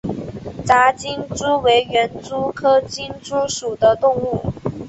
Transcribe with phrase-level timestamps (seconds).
[0.65, 4.51] 杂金蛛为园蛛科金蛛属的动物。